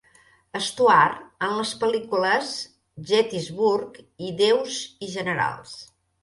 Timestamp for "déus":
4.41-4.81